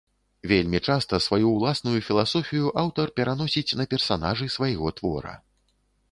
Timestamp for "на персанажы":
3.81-4.47